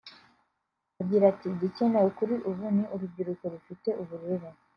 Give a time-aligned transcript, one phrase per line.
[1.01, 4.47] Agira ati “Igikenewe kuri ubu ni urubyiruko rufite uburere